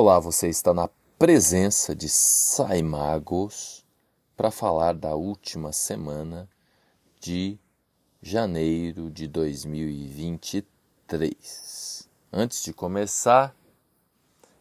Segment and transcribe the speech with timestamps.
[0.00, 0.88] Olá, você está na
[1.18, 3.84] presença de Saimagos
[4.36, 6.48] para falar da última semana
[7.18, 7.58] de
[8.22, 12.08] janeiro de 2023.
[12.32, 13.52] Antes de começar,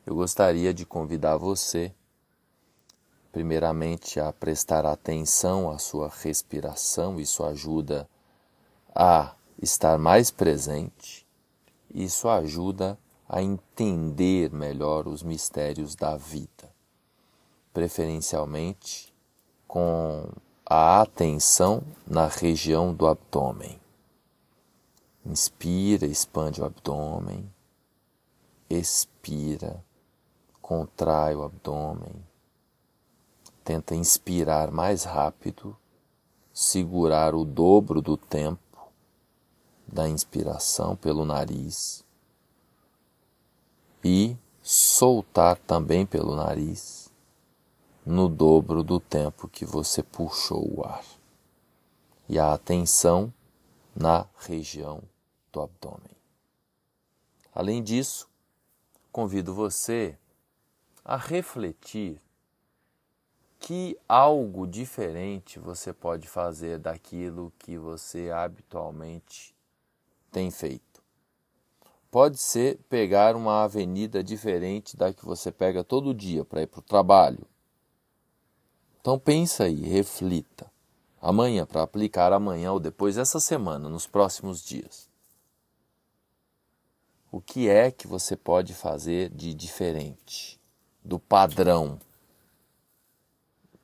[0.07, 1.93] eu gostaria de convidar você,
[3.31, 8.09] primeiramente, a prestar atenção à sua respiração, isso ajuda
[8.89, 11.27] a estar mais presente,
[11.93, 16.73] isso ajuda a entender melhor os mistérios da vida,
[17.73, 19.13] preferencialmente
[19.67, 20.29] com
[20.65, 23.79] a atenção na região do abdômen.
[25.25, 27.51] Inspira, expande o abdômen,
[28.69, 29.83] expira,
[30.61, 32.25] contrai o abdômen.
[33.61, 35.75] Tenta inspirar mais rápido,
[36.53, 38.89] segurar o dobro do tempo
[39.85, 42.06] da inspiração pelo nariz
[44.09, 47.11] e soltar também pelo nariz
[48.05, 51.03] no dobro do tempo que você puxou o ar.
[52.29, 53.33] E a atenção
[53.93, 55.03] na região
[55.51, 56.15] do abdômen.
[57.53, 58.29] Além disso,
[59.11, 60.17] convido você
[61.03, 62.21] a refletir
[63.59, 69.53] que algo diferente você pode fazer daquilo que você habitualmente
[70.31, 70.86] tem feito.
[72.09, 76.79] Pode ser pegar uma avenida diferente da que você pega todo dia para ir para
[76.79, 77.45] o trabalho.
[79.01, 80.71] Então pensa aí, reflita.
[81.21, 85.09] Amanhã, para aplicar amanhã ou depois dessa semana, nos próximos dias.
[87.31, 90.59] O que é que você pode fazer de diferente
[91.03, 91.99] do padrão?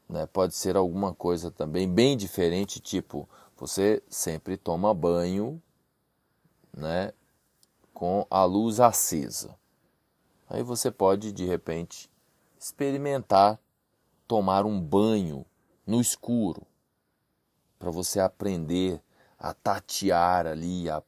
[0.08, 0.26] Né?
[0.26, 3.28] Pode ser alguma coisa também bem diferente, tipo,
[3.58, 5.62] você sempre toma banho
[6.76, 7.14] né,
[8.04, 9.58] com a luz acesa.
[10.50, 12.12] Aí você pode de repente
[12.60, 13.58] experimentar
[14.28, 15.46] tomar um banho
[15.88, 16.68] no escuro
[17.80, 19.02] para você aprender
[19.40, 21.02] a tatear ali, a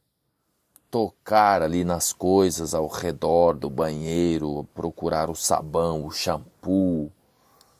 [0.90, 7.12] tocar ali nas coisas ao redor do banheiro, procurar o sabão, o shampoo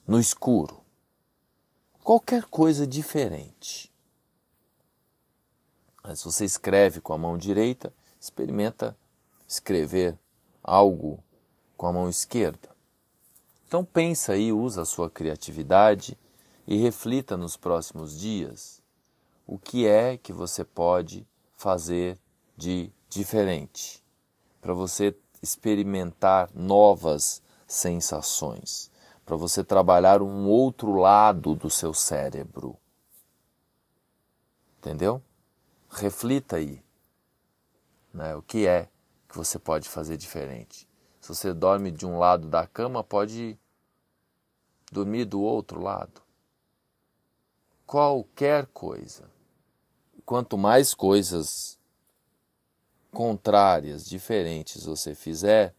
[0.06, 0.82] no escuro.
[2.04, 3.90] Qualquer coisa diferente.
[6.14, 7.90] Se você escreve com a mão direita,
[8.20, 8.94] experimenta
[9.46, 10.18] escrever
[10.62, 11.22] algo
[11.76, 12.68] com a mão esquerda.
[13.66, 16.16] Então pensa aí, usa a sua criatividade
[16.66, 18.82] e reflita nos próximos dias
[19.46, 22.18] o que é que você pode fazer
[22.56, 24.02] de diferente
[24.60, 28.90] para você experimentar novas sensações,
[29.24, 32.76] para você trabalhar um outro lado do seu cérebro.
[34.78, 35.22] Entendeu?
[35.96, 36.82] reflita aí
[38.12, 38.88] né, o que é
[39.28, 40.88] que você pode fazer diferente.
[41.20, 43.58] Se você dorme de um lado da cama, pode
[44.92, 46.22] dormir do outro lado.
[47.84, 49.30] Qualquer coisa.
[50.24, 51.78] Quanto mais coisas
[53.12, 55.74] contrárias, diferentes você fizer,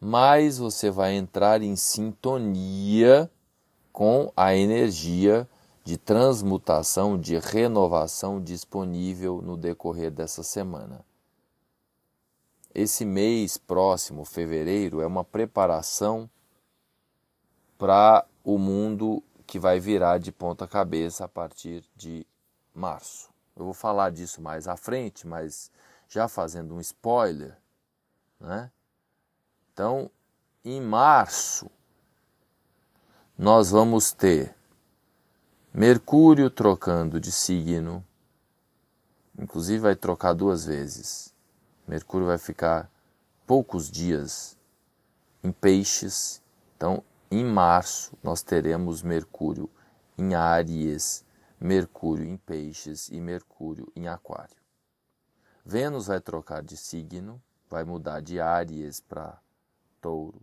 [0.00, 3.30] mais você vai entrar em sintonia
[3.92, 5.48] com a energia
[5.82, 11.04] de transmutação, de renovação disponível no decorrer dessa semana.
[12.74, 16.28] Esse mês próximo, fevereiro, é uma preparação
[17.76, 22.26] para o mundo que vai virar de ponta cabeça a partir de
[22.74, 23.30] março.
[23.56, 25.70] Eu vou falar disso mais à frente, mas
[26.08, 27.56] já fazendo um spoiler,
[28.38, 28.70] né?
[29.72, 30.10] Então,
[30.64, 31.70] em março,
[33.36, 34.54] nós vamos ter
[35.72, 38.04] Mercúrio trocando de signo,
[39.38, 41.32] inclusive vai trocar duas vezes.
[41.88, 42.92] Mercúrio vai ficar
[43.46, 44.58] poucos dias
[45.42, 46.42] em Peixes,
[46.76, 49.70] então em março nós teremos Mercúrio
[50.18, 51.24] em Áries,
[51.58, 54.58] Mercúrio em Peixes e Mercúrio em Aquário.
[55.64, 59.40] Vênus vai trocar de signo, vai mudar de Áries para
[59.98, 60.42] Touro.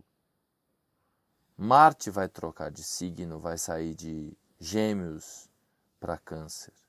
[1.56, 5.48] Marte vai trocar de signo, vai sair de Gêmeos
[6.00, 6.85] para Câncer.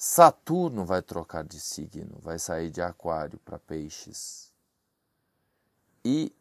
[0.00, 4.52] Saturno vai trocar de signo, vai sair de Aquário para Peixes.
[6.04, 6.32] E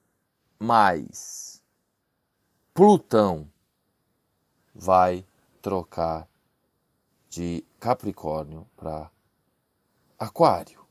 [0.59, 1.59] mais,
[2.71, 3.49] Plutão
[4.75, 5.25] vai
[5.59, 6.27] trocar
[7.31, 9.09] de Capricórnio para
[10.19, 10.85] Aquário.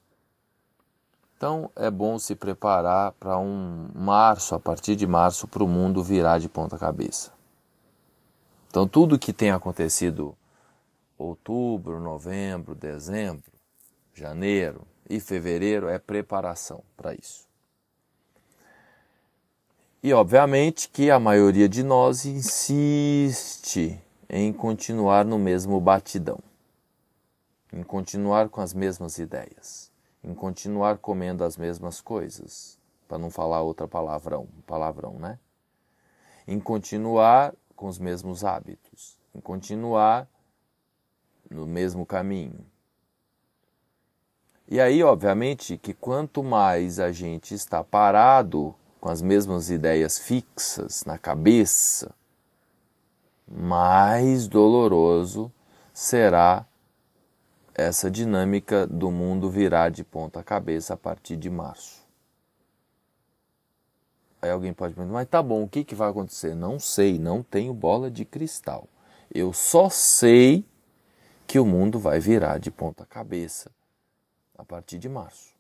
[1.37, 6.03] Então é bom se preparar para um março, a partir de março, para o mundo
[6.03, 7.33] virar de ponta cabeça.
[8.69, 10.37] Então, tudo que tem acontecido
[11.19, 13.53] outubro, novembro, dezembro,
[14.15, 17.47] janeiro e fevereiro é preparação para isso.
[20.03, 26.39] E obviamente que a maioria de nós insiste em continuar no mesmo batidão,
[27.73, 29.91] em continuar com as mesmas ideias,
[30.23, 32.79] em continuar comendo as mesmas coisas,
[33.09, 35.39] para não falar outra palavrão, palavrão, né?
[36.47, 40.29] Em continuar com os mesmos hábitos, em continuar
[41.51, 42.65] no mesmo caminho.
[44.69, 51.05] E aí, obviamente, que quanto mais a gente está parado com as mesmas ideias fixas
[51.05, 52.13] na cabeça,
[53.47, 55.53] mais doloroso
[55.93, 56.67] será
[57.73, 62.05] essa dinâmica do mundo virar de ponta cabeça a partir de março.
[64.43, 66.55] Aí alguém pode perguntar, mas tá bom, o que, que vai acontecer?
[66.55, 68.89] Não sei, não tenho bola de cristal.
[69.33, 70.65] Eu só sei
[71.47, 73.71] que o mundo vai virar de ponta cabeça
[74.59, 75.55] a partir de março.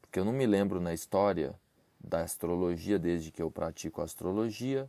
[0.00, 1.54] Porque eu não me lembro na história
[1.98, 4.88] da astrologia, desde que eu pratico astrologia,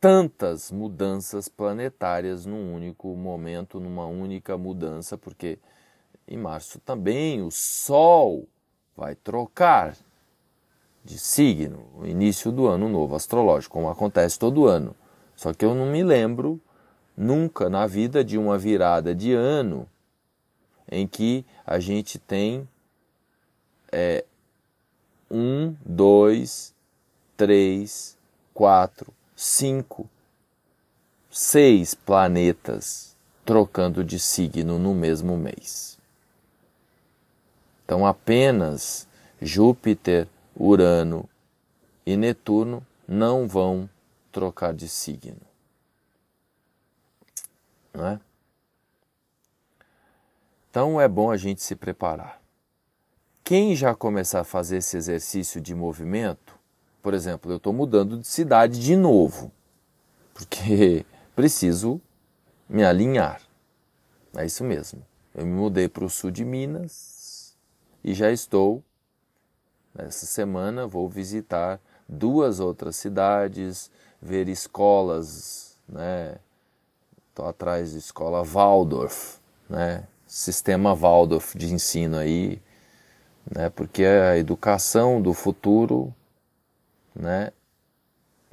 [0.00, 5.58] tantas mudanças planetárias num único momento, numa única mudança, porque
[6.26, 8.48] em março também o Sol
[8.96, 9.96] vai trocar
[11.04, 14.94] de signo, o início do ano novo astrológico, como acontece todo ano.
[15.36, 16.60] Só que eu não me lembro
[17.16, 19.88] nunca na vida de uma virada de ano
[20.90, 22.68] em que a gente tem
[23.90, 24.24] é,
[25.30, 26.74] um, dois,
[27.36, 28.16] três,
[28.52, 30.08] quatro, cinco,
[31.30, 35.98] seis planetas trocando de signo no mesmo mês.
[37.84, 39.08] Então apenas
[39.40, 41.28] Júpiter, Urano
[42.06, 43.88] e Netuno não vão
[44.30, 45.51] trocar de signo.
[47.92, 48.20] Não é?
[50.70, 52.40] Então é bom a gente se preparar.
[53.44, 56.58] Quem já começar a fazer esse exercício de movimento,
[57.02, 59.52] por exemplo, eu estou mudando de cidade de novo,
[60.32, 61.04] porque
[61.36, 62.00] preciso
[62.68, 63.42] me alinhar.
[64.34, 65.04] É isso mesmo.
[65.34, 67.54] Eu me mudei para o sul de Minas
[68.02, 68.82] e já estou,
[69.94, 73.90] nessa semana, vou visitar duas outras cidades,
[74.20, 76.36] ver escolas, né?
[77.32, 80.06] Estou atrás da escola Waldorf, né?
[80.26, 82.60] Sistema Waldorf de ensino aí,
[83.50, 83.70] né?
[83.70, 86.14] Porque a educação do futuro,
[87.16, 87.50] né?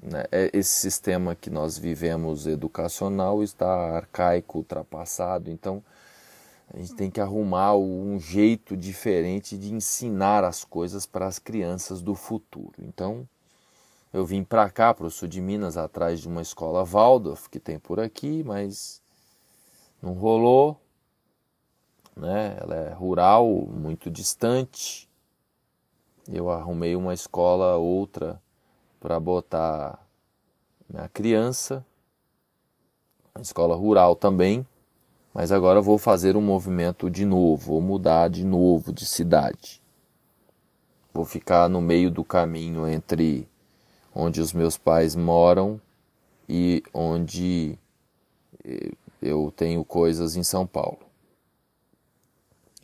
[0.02, 5.84] né é esse sistema que nós vivemos educacional está arcaico, ultrapassado, então
[6.74, 12.02] a gente tem que arrumar um jeito diferente de ensinar as coisas para as crianças
[12.02, 12.76] do futuro.
[12.80, 13.28] Então,
[14.12, 17.60] eu vim para cá, para o sul de Minas, atrás de uma escola Waldorf que
[17.60, 19.02] tem por aqui, mas
[20.02, 20.80] não rolou.
[22.16, 22.58] Né?
[22.60, 25.08] Ela é rural, muito distante.
[26.28, 28.42] Eu arrumei uma escola outra
[29.00, 30.06] para botar
[30.88, 31.86] minha criança,
[33.34, 34.68] uma escola rural também,
[35.34, 39.82] mas agora vou fazer um movimento de novo, vou mudar de novo de cidade.
[41.14, 43.49] Vou ficar no meio do caminho entre
[44.20, 45.80] onde os meus pais moram
[46.48, 47.78] e onde
[48.64, 51.00] eh, eu tenho coisas em São Paulo.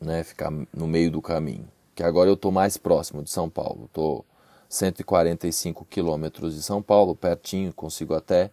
[0.02, 1.68] Né, ficar no meio do caminho.
[1.94, 3.86] Que agora eu estou mais próximo de São Paulo.
[3.86, 4.26] Estou
[4.70, 8.52] 145 quilômetros de São Paulo, pertinho, consigo até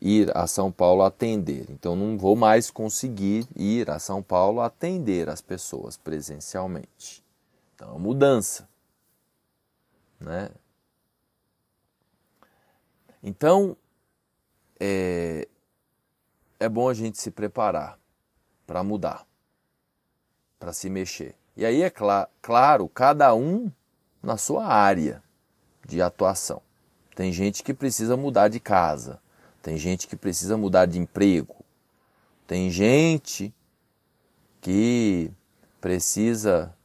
[0.00, 1.66] ir a São Paulo atender.
[1.70, 7.22] Então não vou mais conseguir ir a São Paulo atender as pessoas presencialmente.
[7.74, 8.68] Então é uma mudança.
[10.18, 10.48] Né?
[13.26, 13.74] Então,
[14.78, 15.48] é,
[16.60, 17.98] é bom a gente se preparar
[18.66, 19.26] para mudar,
[20.60, 21.34] para se mexer.
[21.56, 23.72] E aí é cl claro, cada um
[24.22, 25.22] na sua área
[25.86, 26.60] de atuação.
[27.16, 29.18] Tem gente que precisa mudar de casa,
[29.62, 31.56] tem gente que precisa mudar de emprego,
[32.46, 33.54] tem gente
[34.60, 35.32] que
[35.80, 36.76] precisa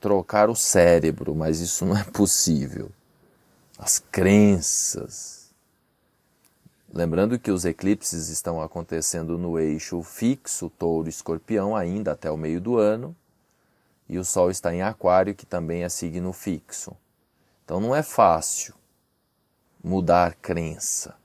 [0.00, 2.92] trocar o cérebro, mas isso não é possível.
[3.76, 5.41] As crenças,
[6.94, 12.76] Lembrando que os eclipses estão acontecendo no eixo fixo touro-escorpião ainda até o meio do
[12.76, 13.16] ano,
[14.06, 16.94] e o Sol está em Aquário, que também é signo fixo.
[17.64, 18.74] Então não é fácil
[19.82, 21.16] mudar crença.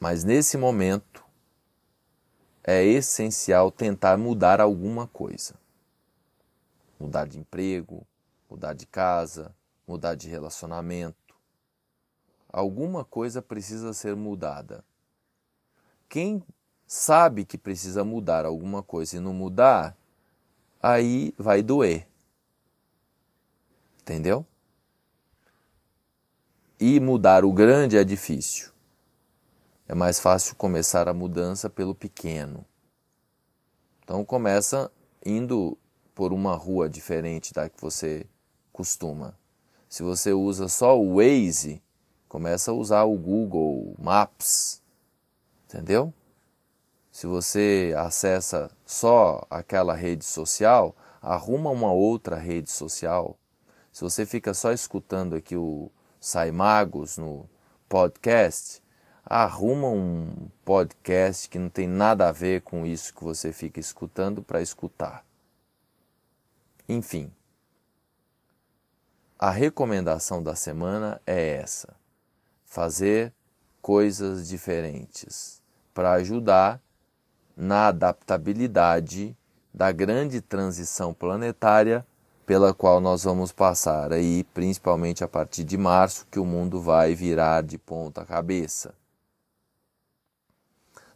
[0.00, 1.22] Mas nesse momento
[2.64, 5.54] é essencial tentar mudar alguma coisa.
[6.98, 8.06] Mudar de emprego,
[8.48, 9.54] mudar de casa,
[9.86, 11.27] mudar de relacionamento
[12.48, 14.84] alguma coisa precisa ser mudada.
[16.08, 16.42] Quem
[16.86, 19.96] sabe que precisa mudar alguma coisa e não mudar,
[20.82, 22.08] aí vai doer.
[24.00, 24.46] Entendeu?
[26.80, 28.70] e mudar o grande é difícil.
[29.88, 32.64] É mais fácil começar a mudança pelo pequeno.
[34.04, 34.90] Então começa
[35.24, 35.76] indo
[36.14, 38.26] por uma rua diferente da que você
[38.72, 39.36] costuma.
[39.88, 41.82] Se você usa só o Waze,
[42.28, 44.82] começa a usar o Google Maps.
[45.66, 46.12] Entendeu?
[47.10, 53.36] Se você acessa só aquela rede social, arruma uma outra rede social.
[53.90, 57.48] Se você fica só escutando aqui o Sai Magos no
[57.88, 58.82] podcast,
[59.24, 64.42] arruma um podcast que não tem nada a ver com isso que você fica escutando
[64.42, 65.24] para escutar.
[66.88, 67.32] Enfim,
[69.38, 71.94] a recomendação da semana é essa:
[72.68, 73.32] fazer
[73.80, 75.62] coisas diferentes
[75.94, 76.80] para ajudar
[77.56, 79.36] na adaptabilidade
[79.72, 82.06] da grande transição planetária
[82.46, 87.14] pela qual nós vamos passar aí, principalmente a partir de março, que o mundo vai
[87.14, 88.94] virar de ponta cabeça.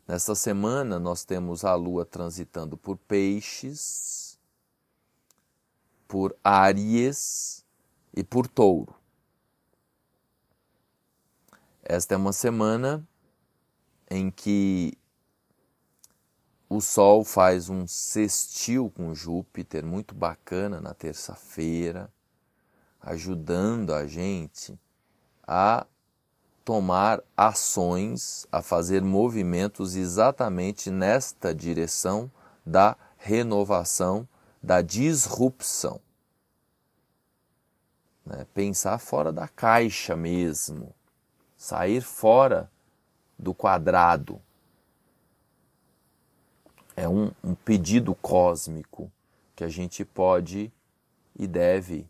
[0.07, 4.39] Nesta semana nós temos a lua transitando por peixes,
[6.07, 7.65] por Áries
[8.15, 9.02] e por Touro.
[11.83, 13.07] Esta é uma semana
[14.09, 14.97] em que
[16.69, 22.09] o Sol faz um sextil com Júpiter muito bacana na terça-feira,
[23.01, 24.79] ajudando a gente
[25.47, 25.85] a
[26.65, 32.31] tomar ações, a fazer movimentos exatamente nesta direção
[32.65, 34.27] da renovação,
[34.63, 36.01] da disrupção.
[38.25, 38.47] Né?
[38.55, 40.95] Pensar fora da caixa mesmo,
[41.63, 42.69] sair fora
[43.39, 44.43] do quadrado
[46.97, 49.13] é um, um pedido cósmico
[49.55, 50.73] que a gente pode
[51.39, 52.05] e deve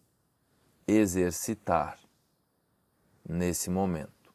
[0.89, 1.99] exercitar
[3.29, 4.33] nesse momento.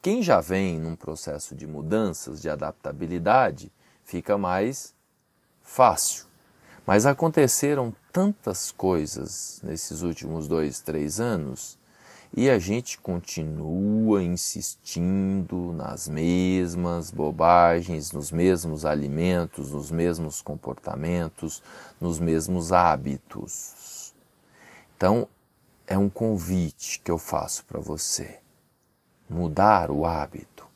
[0.00, 3.70] Quem já vem num processo de mudanças, de adaptabilidade,
[4.02, 4.94] fica mais
[5.60, 6.24] fácil.
[6.86, 11.78] Mas aconteceram tantas coisas nesses últimos dois, três anos
[12.32, 21.62] e a gente continua insistindo nas mesmas bobagens, nos mesmos alimentos, nos mesmos comportamentos,
[22.00, 24.14] nos mesmos hábitos.
[24.96, 25.26] Então,
[25.86, 28.38] é um convite que eu faço para você.
[29.28, 30.68] Mudar o hábito.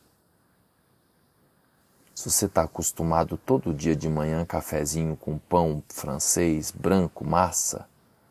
[2.13, 7.87] Se você está acostumado todo dia de manhã cafezinho com pão francês branco, massa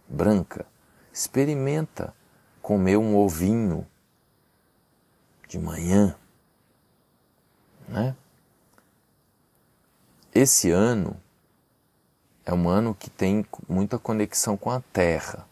[0.09, 0.67] branca,
[1.13, 2.15] experimenta
[2.65, 3.87] comer um ovinho
[5.47, 6.17] de manhã,
[7.87, 8.17] né?
[10.35, 11.15] Esse ano
[12.43, 15.47] é um ano que tem muita conexão com a Terra.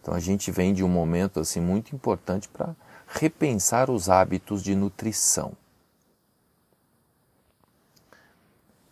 [0.00, 2.76] Então a gente vem de um momento assim muito importante para
[3.08, 5.56] repensar os hábitos de nutrição.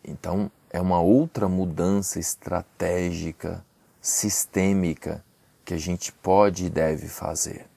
[0.03, 3.65] Então é uma outra mudança estratégica,
[4.01, 5.23] sistêmica
[5.63, 7.67] que a gente pode e deve fazer.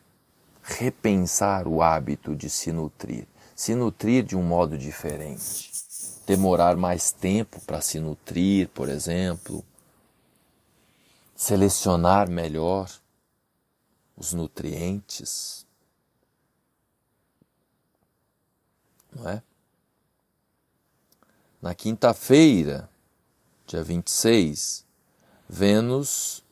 [0.62, 5.70] Repensar o hábito de se nutrir, se nutrir de um modo diferente,
[6.26, 9.64] demorar mais tempo para se nutrir, por exemplo,
[11.36, 12.90] selecionar melhor
[14.16, 15.66] os nutrientes.
[19.12, 19.42] Não é?
[21.60, 22.88] Na quinta-feira,
[23.66, 24.84] dia 26,
[25.48, 26.43] Vênus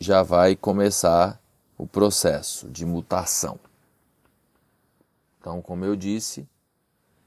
[0.00, 1.38] já vai começar
[1.76, 3.60] o processo de mutação.
[5.38, 6.48] Então, como eu disse,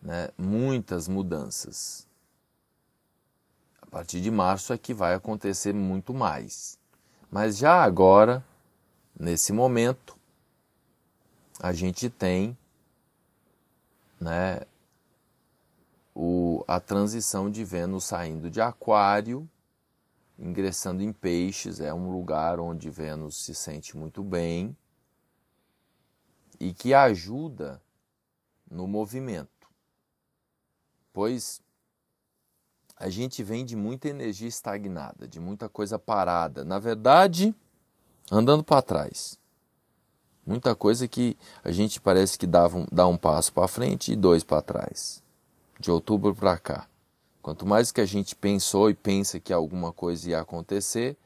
[0.01, 2.07] né, muitas mudanças.
[3.79, 6.79] A partir de março é que vai acontecer muito mais.
[7.29, 8.43] Mas já agora,
[9.19, 10.17] nesse momento,
[11.59, 12.57] a gente tem
[14.19, 14.61] né,
[16.15, 19.47] o, a transição de Vênus saindo de Aquário
[20.37, 24.75] ingressando em Peixes, é um lugar onde Vênus se sente muito bem
[26.59, 27.81] e que ajuda
[28.69, 29.49] no movimento.
[31.11, 31.61] Pois
[32.95, 36.63] a gente vem de muita energia estagnada, de muita coisa parada.
[36.63, 37.53] Na verdade,
[38.31, 39.37] andando para trás.
[40.45, 44.15] Muita coisa que a gente parece que dava um, dá um passo para frente e
[44.15, 45.23] dois para trás.
[45.79, 46.87] De outubro para cá.
[47.43, 51.17] Quanto mais que a gente pensou e pensa que alguma coisa ia acontecer,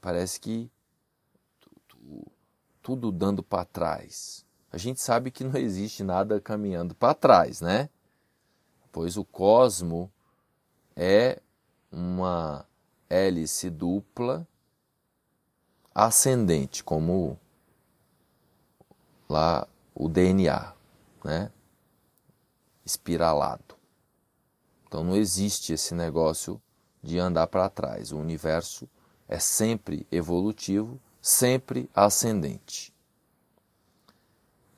[0.00, 0.70] parece que
[2.82, 4.46] tudo dando para trás.
[4.72, 7.90] A gente sabe que não existe nada caminhando para trás, né?
[8.90, 10.10] Pois o cosmo
[10.96, 11.42] é
[11.92, 12.66] uma
[13.10, 14.48] hélice dupla
[15.94, 17.38] ascendente, como
[19.28, 20.72] lá o DNA,
[21.22, 21.52] né?
[22.82, 23.79] Espiralado.
[24.90, 26.60] Então não existe esse negócio
[27.00, 28.10] de andar para trás.
[28.10, 28.88] O universo
[29.28, 32.92] é sempre evolutivo, sempre ascendente.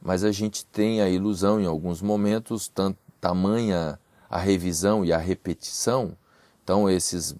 [0.02, 2.70] Mas a gente tem a ilusão em alguns momentos,
[3.18, 6.14] tamanha a revisão e a repetição,
[6.62, 7.34] então esses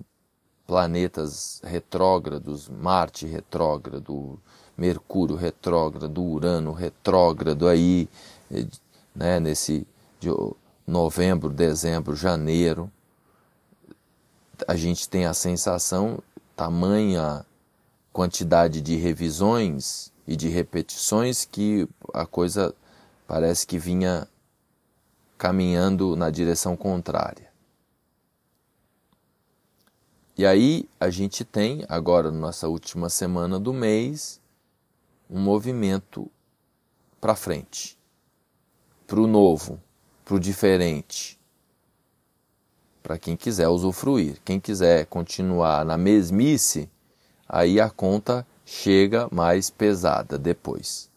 [0.67, 4.41] planetas retrógrados, Marte retrógrado,
[4.77, 8.09] Mercúrio retrógrado, Urano retrógrado aí,
[9.15, 9.87] né, nesse
[10.21, 10.31] de
[10.87, 12.91] novembro, dezembro, janeiro,
[14.67, 16.23] a gente tem a sensação,
[16.57, 17.45] tamanha
[18.13, 22.75] quantidade de revisões e de repetições que a coisa
[23.27, 24.29] parece que vinha
[25.39, 27.51] caminhando na direção contrária.
[30.37, 34.41] E aí a gente tem, agora, nossa última semana do mês,
[35.29, 36.31] um movimento
[37.21, 37.99] para frente,
[39.07, 39.81] para o novo,
[40.25, 41.39] para o diferente,
[43.03, 44.41] para quem quiser usufruir.
[44.45, 46.89] Quem quiser continuar na mesmice,
[47.49, 51.11] aí a conta chega mais pesada depois.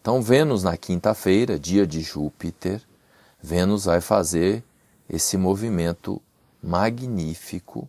[0.00, 2.82] Então, Vênus na quinta-feira, dia de Júpiter,
[3.42, 4.62] Vênus vai fazer
[5.08, 6.20] esse movimento
[6.62, 7.88] magnífico,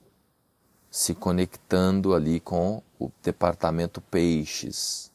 [0.89, 5.11] se conectando ali com o departamento Peixes.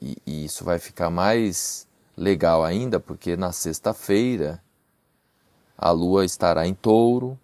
[0.00, 4.62] E, e isso vai ficar mais legal ainda, porque na sexta-feira
[5.76, 7.38] a Lua estará em touro,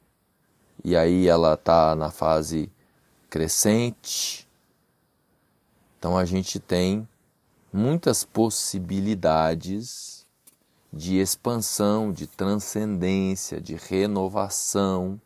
[0.83, 2.73] e aí ela está na fase
[3.29, 4.49] crescente.
[5.99, 7.07] Então a gente tem
[7.73, 10.27] muitas possibilidades
[10.93, 15.21] de expansão, de transcendência, de renovação.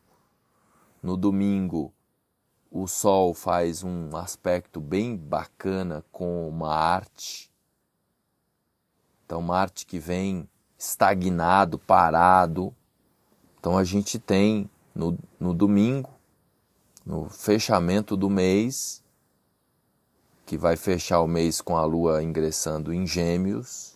[1.02, 1.92] No domingo,
[2.70, 7.50] o Sol faz um aspecto bem bacana com Marte.
[9.26, 10.48] Então, Marte que vem
[10.78, 12.74] estagnado, parado.
[13.58, 16.16] Então, a gente tem no, no domingo
[17.06, 19.00] no fechamento do mês,
[20.44, 23.94] que vai fechar o mês com a lua ingressando em Gêmeos.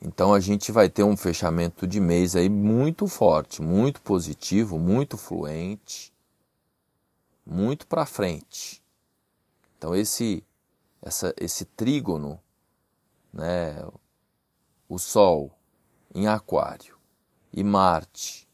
[0.00, 5.16] Então a gente vai ter um fechamento de mês aí muito forte, muito positivo, muito
[5.16, 6.12] fluente,
[7.46, 8.82] muito para frente.
[9.78, 10.42] Então esse
[11.00, 12.40] essa, esse trígono,
[13.32, 13.84] né,
[14.88, 15.56] o Sol
[16.14, 16.98] em Aquário
[17.52, 18.48] e Marte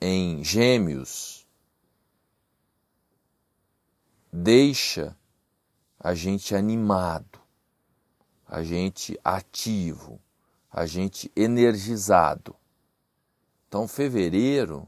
[0.00, 1.38] em Gêmeos
[4.32, 5.16] deixa
[5.98, 7.40] a gente animado,
[8.46, 10.20] a gente ativo,
[10.70, 12.54] a gente energizado.
[13.66, 14.86] Então, fevereiro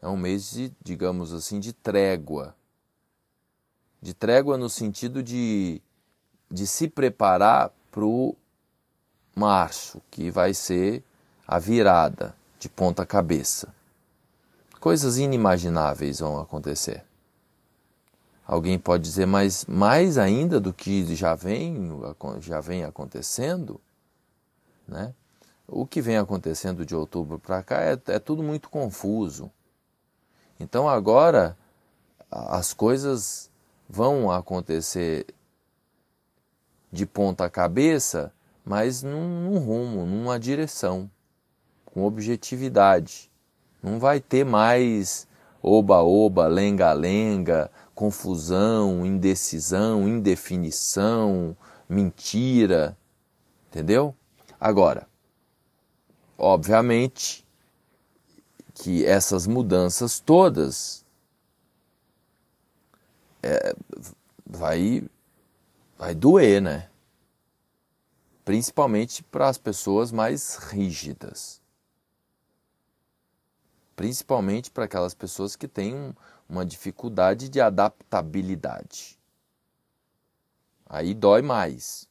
[0.00, 2.56] é um mês de, digamos assim, de trégua.
[4.00, 5.82] De trégua no sentido de,
[6.50, 8.36] de se preparar para o
[9.34, 11.02] março, que vai ser
[11.48, 13.74] a virada de ponta cabeça
[14.86, 17.02] coisas inimagináveis vão acontecer.
[18.46, 21.90] Alguém pode dizer, mas mais ainda do que já vem,
[22.38, 23.80] já vem acontecendo,
[24.86, 25.12] né?
[25.66, 29.50] O que vem acontecendo de outubro para cá é, é tudo muito confuso.
[30.60, 31.58] Então agora
[32.30, 33.50] as coisas
[33.88, 35.26] vão acontecer
[36.96, 38.32] de ponta cabeça,
[38.64, 41.10] mas num, num rumo, numa direção,
[41.84, 43.30] com objetividade.
[43.82, 45.28] Não vai ter mais
[45.62, 51.54] oba-oba, lenga-lenga, confusão, indecisão, indefinição,
[51.86, 52.96] mentira.
[53.68, 54.14] Entendeu?
[54.58, 55.06] Agora,
[56.38, 57.46] obviamente
[58.74, 61.04] que essas mudanças todas
[63.42, 63.76] é,
[64.46, 65.04] vai,
[65.98, 66.90] vai doer, né?
[68.44, 71.60] Principalmente para as pessoas mais rígidas
[73.96, 76.14] principalmente para aquelas pessoas que têm
[76.46, 79.18] uma dificuldade de adaptabilidade.
[80.84, 82.06] Aí dói mais.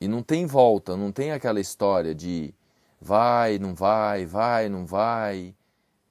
[0.00, 2.54] E não tem volta, não tem aquela história de
[3.00, 5.54] vai, não vai, vai, não vai.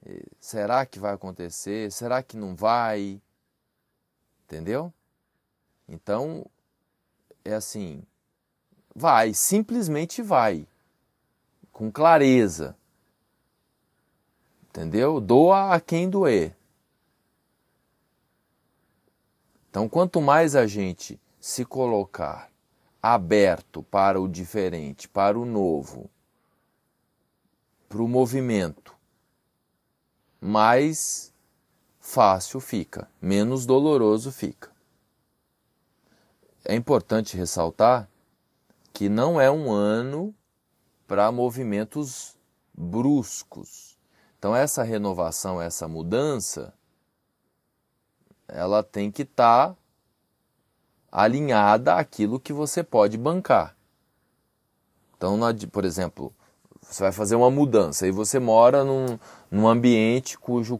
[0.05, 1.91] Eh, será que vai acontecer?
[1.91, 3.21] Será que não vai?
[4.43, 4.93] Entendeu?
[5.87, 6.45] Então,
[7.43, 8.03] é assim,
[8.95, 10.67] vai, simplesmente vai,
[11.71, 12.75] com clareza.
[14.69, 15.21] Entendeu?
[15.21, 16.55] Doa a quem doer.
[19.69, 22.49] Então, quanto mais a gente se colocar
[23.01, 26.09] aberto para o diferente, para o novo,
[27.87, 28.95] para o movimento,
[30.41, 31.31] mais
[31.99, 34.74] fácil fica, menos doloroso fica.
[36.65, 38.09] É importante ressaltar
[38.91, 40.33] que não é um ano
[41.07, 42.35] para movimentos
[42.73, 43.97] bruscos.
[44.37, 46.73] Então essa renovação, essa mudança,
[48.47, 49.77] ela tem que estar tá
[51.11, 53.75] alinhada àquilo que você pode bancar.
[55.17, 55.39] Então,
[55.71, 56.33] por exemplo,
[56.81, 59.17] você vai fazer uma mudança e você mora num,
[59.49, 60.79] num ambiente cujo,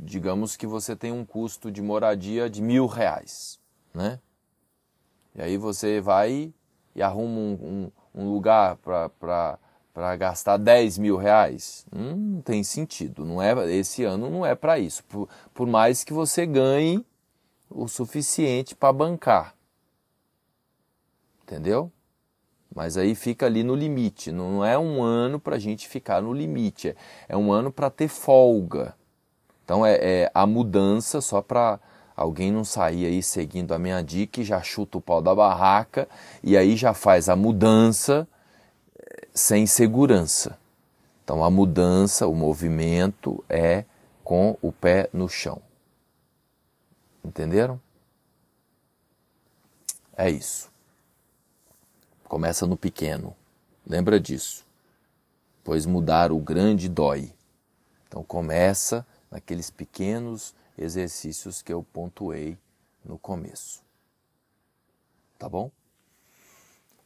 [0.00, 3.58] digamos que você tem um custo de moradia de mil reais,
[3.92, 4.18] né?
[5.34, 6.52] E aí você vai
[6.94, 11.86] e arruma um, um, um lugar para gastar 10 mil reais.
[11.94, 13.24] Hum, não tem sentido.
[13.24, 15.02] Não é, esse ano não é para isso.
[15.04, 17.04] Por, por mais que você ganhe
[17.70, 19.54] o suficiente para bancar.
[21.42, 21.90] Entendeu?
[22.74, 24.32] Mas aí fica ali no limite.
[24.32, 26.88] Não é um ano para a gente ficar no limite.
[26.88, 26.96] É,
[27.30, 28.94] é um ano para ter folga.
[29.64, 31.78] Então é, é a mudança só para
[32.22, 36.08] alguém não sair aí seguindo a minha dica e já chuta o pau da barraca
[36.42, 38.26] e aí já faz a mudança
[38.98, 40.58] eh, sem segurança.
[41.24, 43.84] Então a mudança, o movimento é
[44.24, 45.60] com o pé no chão.
[47.24, 47.80] Entenderam?
[50.16, 50.70] É isso.
[52.24, 53.34] Começa no pequeno.
[53.86, 54.64] Lembra disso.
[55.64, 57.32] Pois mudar o grande dói.
[58.08, 62.56] Então começa naqueles pequenos exercícios que eu pontuei
[63.04, 63.82] no começo.
[65.38, 65.70] Tá bom?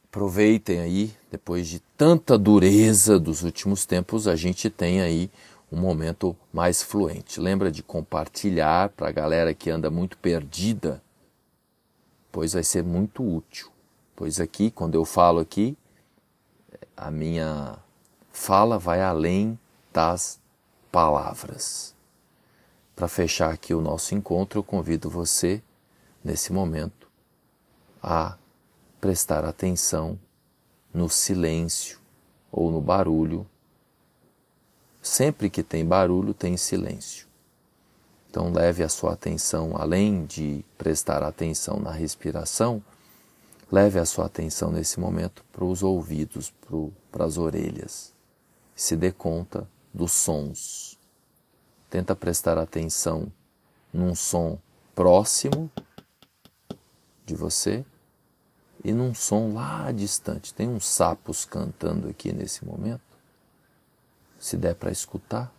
[0.05, 5.29] Aproveitem aí, depois de tanta dureza dos últimos tempos, a gente tem aí
[5.71, 7.39] um momento mais fluente.
[7.39, 11.03] Lembra de compartilhar para a galera que anda muito perdida,
[12.31, 13.69] pois vai ser muito útil.
[14.15, 15.77] Pois aqui, quando eu falo aqui,
[16.95, 17.77] a minha
[18.31, 19.59] fala vai além
[19.91, 20.39] das
[20.91, 21.96] palavras.
[22.97, 25.61] Para fechar aqui o nosso encontro, eu convido você,
[26.23, 27.07] nesse momento,
[28.01, 28.35] a
[28.99, 30.19] prestar atenção
[30.91, 31.99] no silêncio
[32.51, 33.45] ou no barulho.
[34.99, 37.27] Sempre que tem barulho, tem silêncio.
[38.31, 42.83] Então, leve a sua atenção, além de prestar atenção na respiração,
[43.71, 46.51] leve a sua atenção nesse momento para os ouvidos,
[47.11, 48.11] para as orelhas.
[48.75, 50.96] Se dê conta dos sons
[51.89, 53.31] tenta prestar atenção
[53.93, 54.59] num som
[54.93, 55.71] próximo
[57.25, 57.85] de você
[58.83, 60.53] e num som lá distante.
[60.53, 63.01] Tem uns sapos cantando aqui nesse momento.
[64.39, 65.51] Se der para escutar.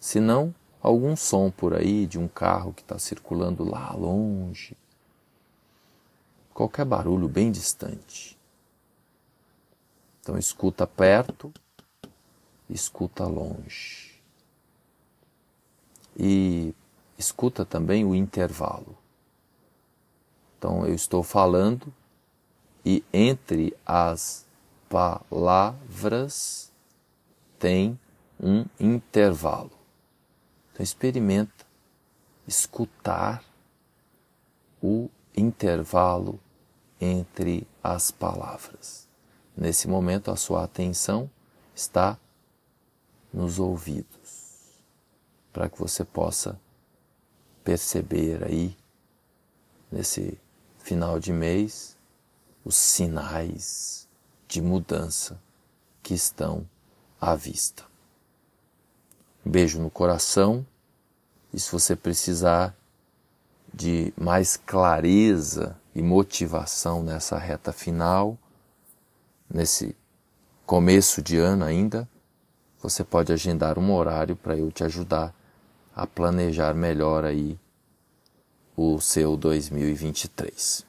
[0.00, 4.76] Se não, algum som por aí de um carro que está circulando lá longe.
[6.54, 8.36] Qualquer barulho bem distante.
[10.20, 11.52] Então escuta perto,
[12.68, 14.07] escuta longe
[16.18, 16.74] e
[17.16, 18.96] escuta também o intervalo.
[20.58, 21.92] Então eu estou falando
[22.84, 24.44] e entre as
[24.88, 26.72] palavras
[27.58, 27.98] tem
[28.40, 29.70] um intervalo.
[30.72, 31.66] Então experimenta
[32.46, 33.44] escutar
[34.82, 36.40] o intervalo
[37.00, 39.06] entre as palavras.
[39.56, 41.30] Nesse momento a sua atenção
[41.74, 42.18] está
[43.32, 44.17] nos ouvidos
[45.58, 46.56] para que você possa
[47.64, 48.76] perceber aí,
[49.90, 50.38] nesse
[50.78, 51.96] final de mês,
[52.64, 54.08] os sinais
[54.46, 55.36] de mudança
[56.00, 56.64] que estão
[57.20, 57.84] à vista.
[59.44, 60.64] Um beijo no coração
[61.52, 62.72] e se você precisar
[63.74, 68.38] de mais clareza e motivação nessa reta final,
[69.52, 69.96] nesse
[70.64, 72.08] começo de ano ainda,
[72.80, 75.34] você pode agendar um horário para eu te ajudar
[75.98, 77.58] a planejar melhor aí
[78.76, 80.87] o seu 2023.